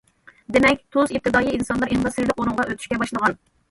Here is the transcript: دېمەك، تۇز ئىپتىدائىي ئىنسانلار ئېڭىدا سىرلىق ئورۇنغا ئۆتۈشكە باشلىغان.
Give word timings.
دېمەك، 0.55 0.81
تۇز 0.95 1.13
ئىپتىدائىي 1.19 1.55
ئىنسانلار 1.59 1.95
ئېڭىدا 1.97 2.17
سىرلىق 2.19 2.43
ئورۇنغا 2.45 2.71
ئۆتۈشكە 2.71 3.05
باشلىغان. 3.07 3.43